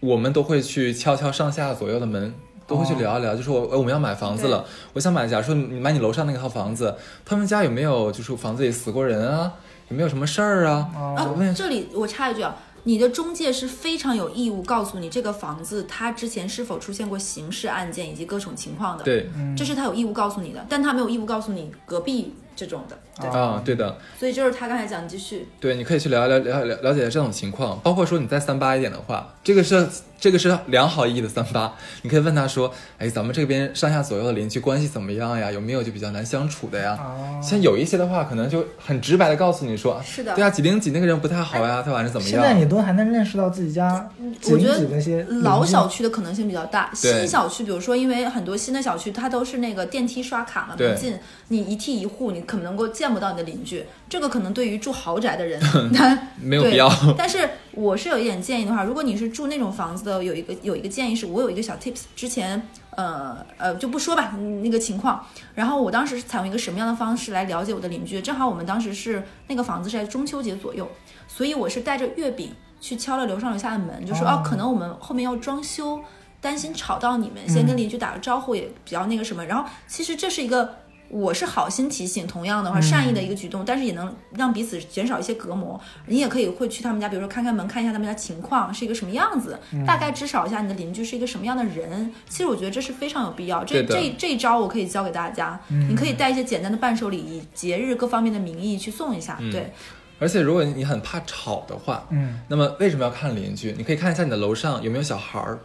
[0.00, 2.34] 我们都会去敲敲上下左右的门。
[2.66, 4.62] 都会去聊一聊，就是我我们要买房子了，
[4.92, 9.50] 我想买，假如说你买你楼上那套房子，他们家有没有就是房子里死过人啊，
[9.88, 10.86] 有没有什么事儿啊？
[10.94, 12.54] 哦啊，这里我插一句啊，
[12.88, 19.28] 你的中介是非常有义务告诉你这个房子它之前是否出现过刑事案件以及各种情况的，，对。
[19.36, 19.54] 嗯。
[19.54, 23.76] 这是他有义务告诉你的，但他没有义务告诉你隔壁这种的，对，啊，对。
[23.76, 35.52] 的，所以就是他刚才讲，你继续，对，你可以去聊一聊了了了解这种情况，包括说你再三八一点的话，这个是这个是良好意义的三八，你可以问他说，哎，咱们这边上下左右的邻居关系怎么样呀？
[35.52, 36.98] 有没有就比较难相处的呀？
[37.00, 37.40] 哦。
[37.40, 40.34] 像有一些的话，可能就很直白的告诉你说，是的。
[40.34, 42.42] 对啊，几零几那个人不太好呀，他晚上怎么样？
[42.42, 42.58] 现在？
[42.58, 50.88] 你都还能认识到自己家几零我觉得几那些老小区的可能性比较大，新小区，比如说因为很多新的小区它都是那个电梯刷卡嘛，对。
[50.88, 51.14] 门禁，
[51.48, 53.84] 你一梯一户，你可能够见不到你的邻居。
[54.08, 55.60] 这个可能对于住豪宅的人，
[55.94, 56.90] 他没有必要。
[57.16, 62.60] 但是我是有一点建议的话，如果你是住那种房子的，有一个有一个建议是，我有一个小 tips，之前
[62.96, 68.20] 呃呃就不说吧嗯那个情况，然后我当时是采用一个什么样的方式来了解我的邻居？
[68.22, 70.90] 正好我们当时是那个房子是在中秋节左右，
[71.28, 76.00] 所以我是带着月饼去敲了楼上楼下的门，就说哦哦，可能我们后面要装修，
[76.40, 79.44] 担心吵到你们，先跟邻居打个招呼也比较那个什么。
[79.44, 80.74] 然后其实这是一个。
[81.10, 85.80] 我是好心提醒，同样的话，善意的一个举动，但是也能让彼此减少一些隔膜。
[86.06, 92.12] 你也可以会去他们家，比如说开开门，看一下他们家情况是一个什么样子，大概知晓一下你的邻居是一个什么样的人。
[92.28, 93.64] 其实我觉得这是非常有必要。
[93.64, 99.38] 这这这一招我可以教给大家，你可以带一些简单的伴手礼，以节日各方面的名义去送一下。
[99.50, 99.72] 对，
[100.18, 103.74] 而且如果你很怕吵的话，嗯，那么为什么要看邻居？
[103.78, 105.58] 你可以看一下你的楼上有没有小孩儿。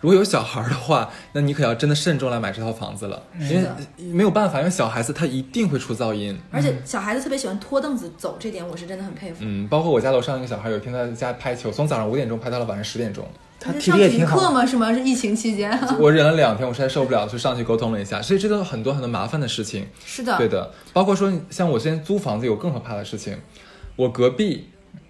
[0.00, 3.66] 如果有小孩儿的话，那你可要真的慎重来买这套房子了，因为
[4.12, 6.38] 没有办法，因为小孩子他一定会出噪音。
[6.50, 9.38] 而且小孩子特别喜欢拖凳子走，这点我是真的很佩服。
[9.40, 13.26] 嗯，包括我家楼上一个小孩，有一天在家拍球，从早上五点钟拍到了晚上十点钟。
[13.58, 14.36] 他上体育力也挺好。
[14.38, 14.66] 课吗？
[14.66, 14.92] 是吗？
[14.92, 15.70] 是疫情期间？
[15.98, 18.20] 我忍了两天，我实在受不了，就上去沟通了一下。
[18.20, 19.86] 所以这都有很多很多麻烦的事情。
[20.04, 23.38] 是的，对的，包括说像我之前租房子有更可怕的事情，
[23.96, 24.68] 我隔壁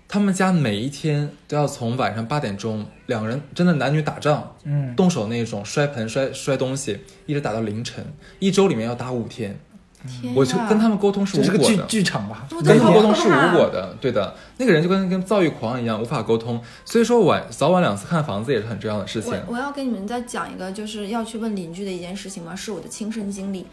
[0.09, 8.05] 他们家每一天都要从晚上八点钟，两个人真的男女打仗，嗯，动手那种摔盆摔摔东西，一直打到凌晨，
[8.38, 9.59] 一周里面要打五天，
[10.07, 11.83] 天我就跟他们沟通是无果的。
[11.87, 12.47] 剧场吧？
[12.53, 16.61] 我跟他们沟通是无果的，对的，那个人就跟跟躁郁狂一样，无法沟通。
[16.85, 19.55] 所以说晚早晚两次看房子也是很重要的事情我。
[19.55, 23.66] 我要跟你们再讲一个，就是要去问邻居的一件事情嘛，是我的亲身经历。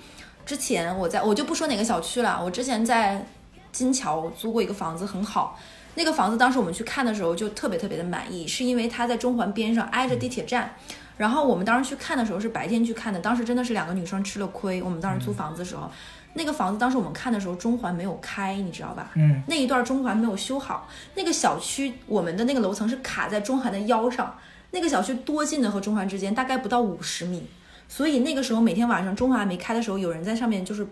[0.46, 3.26] 之前我在我就不说哪个小区了，我之前在
[3.74, 5.60] 金桥租过一个房子，很好。
[5.96, 10.74] 那个房子当时我们去看的时候就特别特别的满意，是因为它在中环边上挨着地铁站。
[11.18, 14.82] 然后我们当时去看的时候是白天去看的，当时真的是两个女生吃了亏。
[14.82, 15.92] 我们当时租房子的时候，
[16.34, 19.12] 那个房子当时我们看的时候中环没有开，你知道吧？
[19.14, 24.36] 嗯，那一段中环没有修好，那个小区我们的那个楼层是卡在中环的腰上，
[24.72, 27.46] 那个小区多近的和中环之间大概不到五十米，
[27.88, 30.88] 所以那个时候每天晚上中环还没开的时候，有人在上面就是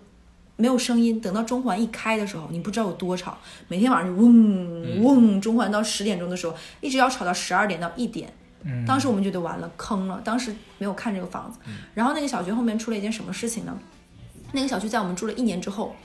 [0.56, 3.38] 没有声音，等到中环一开的时候，你不知道有多吵，
[3.68, 8.32] 每天晚上就嗡嗡，中环到十点钟的时候，一直要吵到十二点到一点。
[8.64, 10.22] 嗯当时我们觉得完了，坑了。
[10.24, 11.58] 当时没有看这个房子，
[11.96, 13.76] 然后那个小区后面出了一件什么事情呢？
[14.52, 15.96] 那个小区在我们住了一年之后，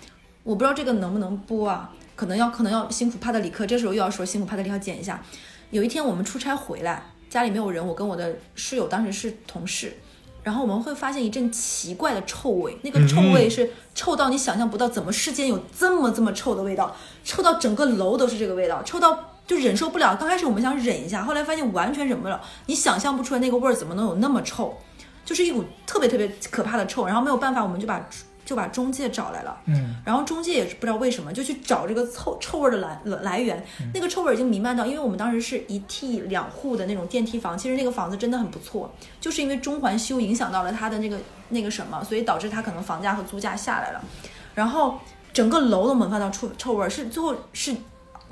[0.42, 5.22] 我不知道这个能不能播啊，可能要可能要辛苦帕特里克，这时候又要说辛苦帕特里克剪一下。
[5.70, 9.94] 有一天我们出差回来，家里没有人，我跟我的室友当时是同事，
[10.46, 19.32] 然后我们会发现一阵奇怪的臭味，那个臭味是臭到你想象不到，怎么世间有这么这么臭的味道，臭到整个楼都是这个味道，臭到。
[19.44, 24.76] 就忍受不了，刚开始我们想忍一下，后来发现完全忍不了，你想象不出来那个味儿怎么能有那么臭，
[25.24, 28.08] 就是一股特别特别可怕的臭，然后没有办法，我们就把
[28.46, 44.00] 就把中介找来了，嗯，然后中介也是不知道为什么就去找这个臭臭味的来来源，那个臭味已经弥漫到，因为我们当时是一梯两户的那种电梯房，其实那个房子真的很不错，就是因为中环修影响到了它的那个那个什么，所以导致它可能房价和租价下来了，
[44.54, 44.98] 然后
[45.32, 47.74] 整个楼都闻发到臭臭味儿，是最后是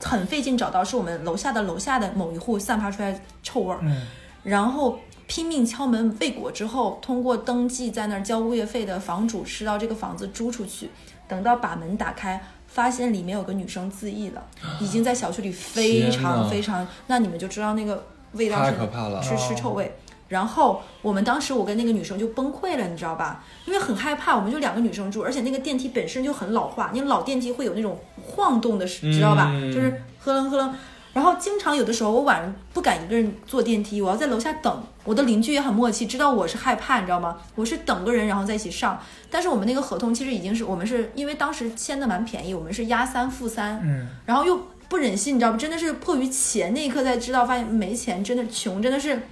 [0.01, 4.07] 很费劲找到，是我们楼下的楼下的某一户散发出来的臭味儿，嗯。
[4.45, 10.91] 然后拼命敲门未果之后，通过登记在那儿交物业费的房主知道这个房子租出去，
[11.27, 14.45] 等到把门打开，发现里面有个女生自缢了，
[14.81, 19.97] 已经在小区里非常非常，那你们就知道那个味道太是可怕了是是臭味。
[20.29, 23.45] 然后我们当时我跟那个女生就崩溃了，你知道吧？
[23.67, 29.51] 因为很害怕，我们就两个女生住，而且那个电梯本身就很老化，你老电梯会有那种晃动的，知道吧？
[29.53, 30.75] 嗯就是呵楞呵楞。
[31.15, 34.83] 然后经常有的时候我晚上不敢一个人坐电梯，我要在楼下等。
[35.05, 37.39] 我的邻居也很默契，知道我是害怕，你知道吗？
[37.55, 39.01] 我是等个人然后在一起上。
[39.31, 45.57] 但是我们那个合同其实已经是我们是因为当时签的蛮便宜，我们是押三付三，嗯，然后又不忍心，你知道吗？
[45.57, 49.23] 真的是迫于钱，那一刻才知道，发现没钱，真的穷，真的是，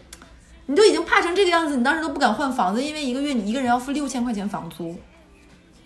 [0.66, 4.94] 你都已经怕成这个样子，你当时都不敢换房子，因为一个月你一个人要付六千块钱房租，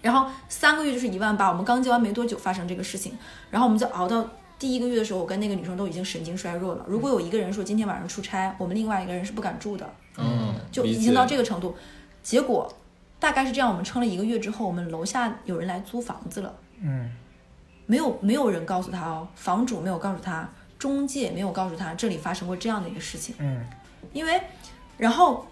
[0.03, 1.49] 然后三个月就是一万八。
[1.49, 3.17] 我们刚结完没多久发生这个事情，
[3.51, 6.85] 然后我们就熬到第一个月的时候，我跟那个女生都已经神经衰弱了。
[6.89, 11.77] 如果有一个人说今天晚上出差，我们另外一个人是不敢住的，嗯，就已经到这个程度。
[12.23, 12.73] 结果
[13.21, 16.55] 大概是这样，我们撑了一个月之后，我们楼下有人来租房子了。
[16.81, 17.13] 嗯，
[17.85, 23.63] 没有没有人告诉他哦，房主没有告诉他，中介没有告诉他这里发生过这样的一个事情，嗯，
[24.15, 24.41] 因为，
[24.97, 25.47] 然后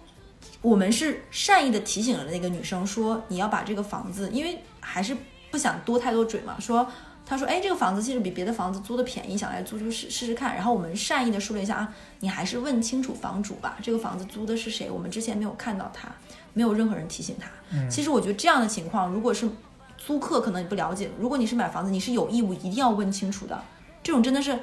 [0.62, 5.14] 我们是善意的提醒了那个女生说，你要把这个房子，因为还是
[5.50, 6.90] 不想多太多嘴嘛，说。
[7.26, 14.90] 他说：“哎，这个房子其实比别的房子租的便宜，想来租租试试试看。”然后我们善意的说了一下啊，你还是问清楚房主吧，这个房子租的是谁？
[14.90, 16.08] 我们之前没有看到他，
[16.52, 17.49] 没有任何人提醒他。
[17.72, 19.49] 嗯其实我觉得这样的情况，如果是
[19.96, 23.59] 租客可能你不了解，如果你是买房子，你是有义务一定要问清楚的。
[24.03, 24.59] 这种真的是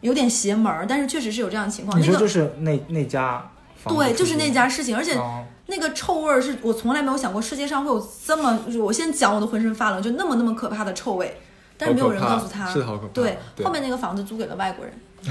[0.00, 1.96] 有点邪门儿，但是确实是有这样的情况。
[1.96, 3.48] 你说就那个是那那家
[3.84, 11.40] 对，就是那家事情，而且哦那个臭味儿是我从来没有想过世界上会有这么，就是我现在讲我都浑身发冷，就那么那么可怕的臭味，
[11.80, 12.66] 但是没有人告诉他。
[12.66, 14.94] 是好可怕对，对后面那个房子租给了外国人，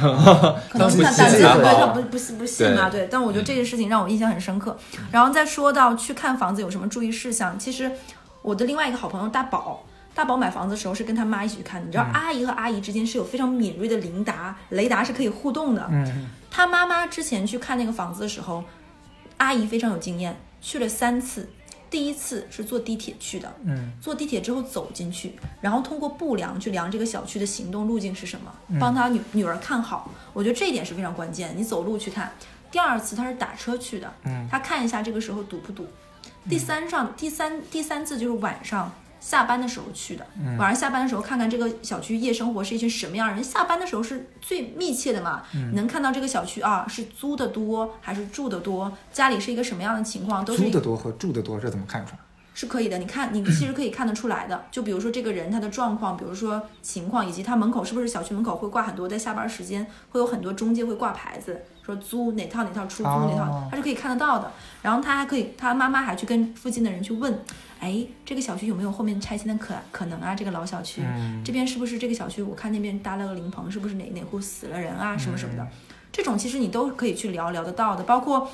[0.69, 3.07] 可能是不信他胆子对他不不信不信嘛，对对。
[3.09, 4.77] 但我觉得这件事情让我印象很深刻。
[5.11, 7.89] 然后再说到去看房子有什么注意事项，其实
[8.41, 9.85] 我的另外一个好朋友大宝。
[10.15, 15.87] 大宝买房子的时候是跟他妈一起去看，你知道阿姨和阿姨之间是有非常敏锐的灵达，雷达是可以互动的。
[15.89, 18.61] 嗯，他妈妈之前去看那个房子的时候，
[19.37, 21.47] 阿姨非常有经验，去了三次。
[21.89, 30.11] 第一次是坐地铁去的，嗯，坐地铁之后走进去，然后通过步量去量这个小区的行动路径是什么，帮他女女儿看好。
[30.33, 32.31] 我觉得这一点是非常关键，你走路去看。
[32.71, 35.87] 第二次他是打车去的，嗯他看一下这个时候堵不堵。
[36.47, 40.25] 第三上第三第三次就是晚上下班的时候去的，
[40.57, 43.43] 晚上下班的时候看看这个小区夜生活是一群什么样人。
[43.43, 52.19] 下班的时候是最密切的嘛，你能看到这个小区啊是租的多还是住的多，家里是一个什么样的情况，都是租的多和住的多这怎么看出来？
[52.55, 54.65] 是可以的，你看，你其实可以看得出来的。
[54.69, 64.51] 就比如说这个人他的状况，比如说情况，以及他门口是不是小区门口会挂很多，在下班时间会有很多中介会挂牌子，说租哪套哪套出租哪套哦，他是可以看得到的。
[64.81, 67.39] 然后他还可以，他妈妈还去跟附近的人去问，
[67.79, 70.35] 哎，这个小区有没有后面拆迁的可可能啊？
[70.35, 72.41] 这个老小区、嗯这边是不是这个小区？
[72.43, 75.17] 我看那边搭了个灵棚，是不是哪哪户死了人啊？
[75.17, 75.65] 什么什么的，
[76.11, 78.49] 这种其实你都可以去聊聊得到的，包括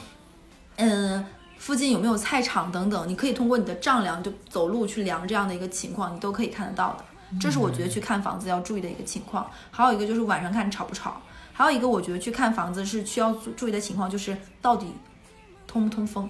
[0.75, 1.25] 嗯，
[1.57, 7.05] 附近有没有菜场等等，你可以通过你的丈量就走路去量这样的一个情况，你都可以看得到的。
[7.39, 9.49] 这是我觉得去看房子要注意的一个情况。
[9.71, 11.19] 还有一个就是晚上看吵不吵，
[11.51, 14.93] 还有一个我觉得去看房子是需要注注意的情况，就是到底
[15.65, 16.29] 通不通风，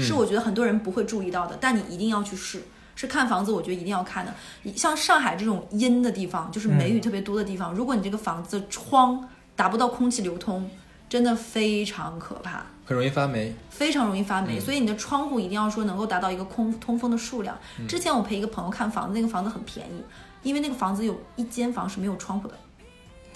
[0.00, 2.62] 是我觉得很多人不会注意到的，但你一定要去试。
[2.94, 4.32] 是看房子，我觉得一定要看的。
[4.76, 9.26] 像上海这种阴的地方，就是梅雨特别多的地方，如果你这个房子窗
[9.56, 10.70] 达不到空气流通，
[11.08, 12.66] 真的非常可怕。
[12.84, 13.54] 很容易发霉。
[13.70, 17.56] 非常容易发嗯霉，所以你的窗户一定要说能够达到一个空通风的数量。
[17.78, 20.02] 嗯之前我陪一个朋友看房子，那个房子很便宜，
[20.42, 22.54] 因为那个房子有一间房是没有窗户的，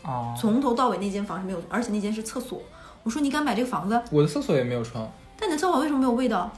[0.05, 2.61] 哦，从头到尾那间房是没有，而且那间是厕所。
[3.03, 3.99] 我说你敢买这个房子？
[4.11, 6.51] 我的厕所也没有窗，但你的厕所为什么没有味道？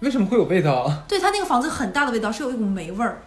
[0.00, 0.90] 为什么会有味道？
[1.08, 3.22] 对他那个房子很大的味道，是有一股霉味儿。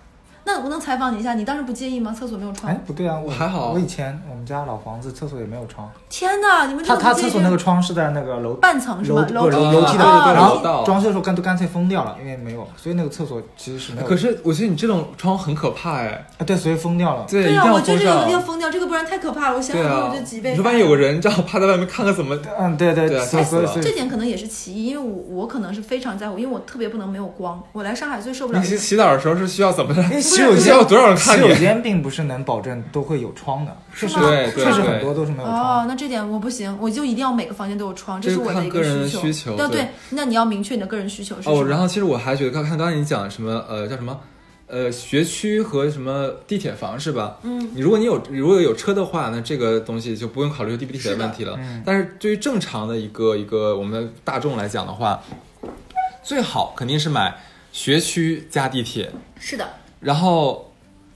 [0.50, 2.12] 那我能采访你一下，你当时不介意吗？
[2.12, 9.22] 厕所没有窗哎？，不对啊，我还好我以前我们家老房子厕所也没有窗，天哪，你们他他厕所那个窗是在那个楼半层是楼吗？
[9.22, 14.08] 不梯楼楼梯的，楼道后装修的时候干都干脆封掉了，因为没有，所以那个厕所其实是没有。
[14.08, 16.26] 可是我觉得你这种窗很可怕哎。
[16.40, 17.26] 啊，对，所以封掉了。
[17.30, 18.40] 对，对啊，我觉得这个一定要。
[18.40, 19.58] 封掉，这个不然太可怕了。
[19.58, 22.36] 我想想我就脊，背发你说万一有个人正好趴在外面看看怎么？
[22.58, 27.62] 嗯，对对对啊所以吓死了这点可能也是其一，因为我我可能是非常在乎，因为我特别不能没有光。
[27.74, 30.02] 我来上海最受不了你洗洗澡的时候是需要怎么着？
[30.40, 31.36] 洗手间需要多少人看？
[31.36, 41.60] 洗手间并不是能保证都会有窗的，确实吗对对确实很多都是没有窗哦。，那这点我不行，我就一定要每个房间都有窗，这这个是我的个人需需求对对对，那你要明确你的个人需求是什么。
[41.60, 44.20] 哦，然后其实我还觉得，刚看刚才你讲什么，呃，叫什么，
[44.68, 47.38] 呃，学区和什么地铁房是吧？
[47.44, 51.56] 嗯，你如果你有如果有车的话，那这个东西就不用考虑地不地铁的的问题了。
[51.60, 55.22] 嗯但是对于正常的一个一个我们大众来讲的话，
[56.24, 57.36] 最好肯定是买
[57.72, 59.68] 学区加地铁，是的，
[60.00, 60.72] 然后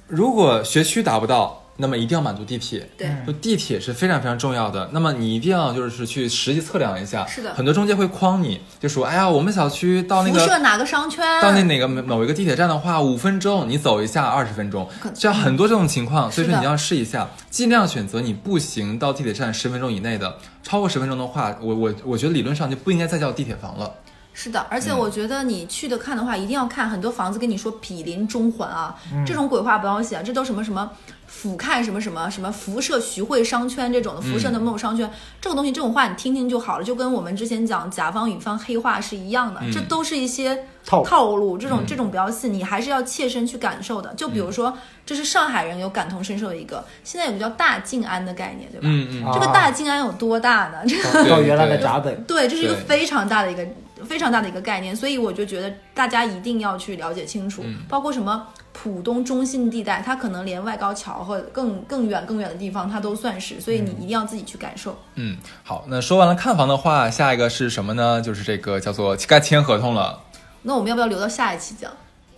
[0.07, 1.59] 如果学区达不到。
[1.75, 4.87] 那么一定要满足地铁，对，嗯就地铁是非常非常重要的。
[4.93, 11.25] 那么你一定要就是去实际测量一下，是的很多中介会诓你，就说，哎呀，我们小区到那个辐射哪个商圈？
[11.41, 23.91] 到那哪个某一个地铁站的话，五分钟你走一下二十分钟可，这样很多这种情况，所以说你要试一下，尽量选择你步行到地铁站十分钟以内的，超过十分钟的话，我我我觉得理论上就不应该再叫地铁房了。
[24.33, 24.99] 是的，而且嗯。
[24.99, 29.25] 我觉得你去的看的话，一定要看很多房子跟你说毗邻中环啊，嗯。
[29.25, 30.89] 这种鬼话不要写，这都什么什么
[31.27, 35.09] 俯瞰什么什么什么辐射徐汇商圈这种的辐射的某某商圈，
[35.41, 44.13] 这种东西这种话你听听就好了，就跟我们之前讲甲方乙方黑话是一样的，这都是一些套套路，这种这种不要信，你还是要切身去感受的。
[44.15, 44.75] 就比如说，
[45.05, 48.83] 这是上海人有感同身受的一个，现在有个叫大静安的概念，对吧？
[48.83, 50.81] 嗯嗯，啊这个大静安有多大呢？
[50.85, 53.65] 这个原来的闸北，对，这是一个非常大的一个
[54.03, 64.97] 非常大的一个概念，所以我就觉得大家一定要去了解清楚，嗯包括什么浦东中心地带，它可能连外高桥和更更远更远的地方它都算是，所以你一定要自己去感受。
[65.15, 68.21] 嗯，好，那说完了看房的话，下一个是什么呢？
[68.21, 70.21] 就是这个叫做该签合同了。
[70.63, 71.91] 那我们要不要留到下一期讲？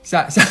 [0.04, 0.44] 下下，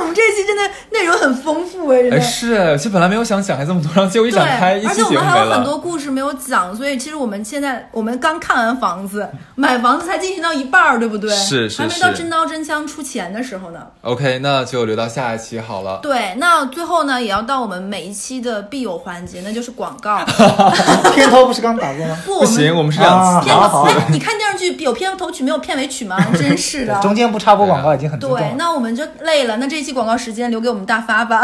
[0.00, 2.20] 我们这一期真的内容很丰富哎，真哎的。
[2.20, 5.78] 是，其实本来没有想讲还这么多，然后结果一对，展开，一而且我们还有很多。
[5.78, 11.30] 故事没有讲，所以其实我们现在我们刚看完房子， 买房子才进行到一半儿，对不对？
[11.34, 13.80] 是是还没到真刀真枪出钱的时候呢。
[14.02, 16.00] OK，那就留到下一期好了。
[16.02, 20.24] 对，那最后呢，也要到我们每一期的必有环节，那就是广告。
[21.14, 22.16] 片头不是刚打过吗？
[22.26, 23.40] 不，不行，我们是两啊。
[23.40, 26.18] 片头，你看电视剧有片头曲没有片尾曲吗？
[26.36, 26.98] 真是的。
[27.00, 31.42] 中间不插播广告已经很对，那我们就累了，那这一期广告时间留给我们大发吧。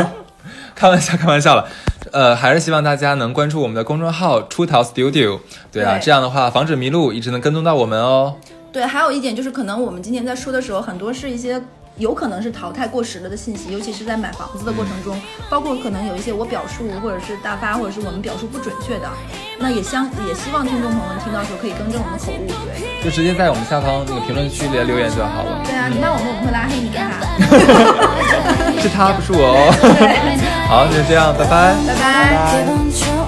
[0.76, 1.66] 开玩笑，开玩笑了。
[2.12, 5.40] 呃，还是希望大家能关注我们的公众号“出逃 Studio”。
[5.72, 8.36] 对啊，对这样的话防止迷路，一直能跟踪到我们哦。
[8.70, 11.62] 对，还有一点就是，可能我们今天在说的时候，很多是一些
[12.00, 19.08] 有可能是淘汰过时了的信息，尤其是在买房子的过程中，包括可能有一些我表述或者是大发或者是我们表述不准确的，
[19.58, 22.48] 那也相也希望听众朋友们听到的时候可以更正我们的口误。
[22.64, 25.60] 对，就直接在我们下方那个评论区里留言就好了。
[25.64, 27.20] 对啊，你骂我们我们会拉黑你哈。
[28.80, 29.70] 是他，不是我哦。
[30.66, 31.76] 好，那就这样，拜拜。
[31.86, 33.19] 拜拜。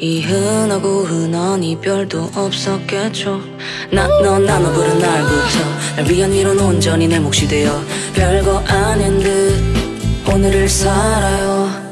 [0.00, 3.40] 이 흔하고 흔한 이별도 없었겠죠.
[3.90, 7.82] 난넌 나눠 부른 날부터 날 위한 위로는 온전히 내 몫이 되어
[8.14, 9.60] 별거 아닌 듯
[10.32, 11.87] 오늘을 살아요